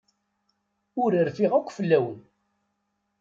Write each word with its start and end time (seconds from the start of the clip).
Ur 1.01 1.11
rfiɣ 1.27 1.51
akk 1.55 1.69
fell-awen. 1.77 2.19